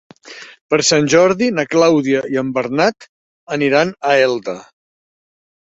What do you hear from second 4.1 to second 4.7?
a Elda.